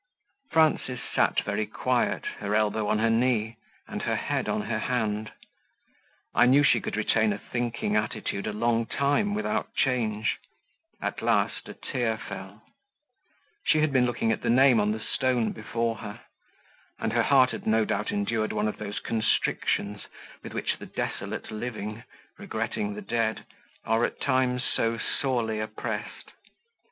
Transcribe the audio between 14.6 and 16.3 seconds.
on the stone before her,